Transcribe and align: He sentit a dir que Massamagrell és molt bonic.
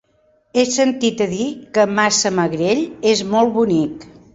He 0.59 0.63
sentit 0.75 1.21
a 1.27 1.29
dir 1.35 1.47
que 1.77 1.85
Massamagrell 2.01 2.87
és 3.15 3.27
molt 3.33 3.59
bonic. 3.63 4.15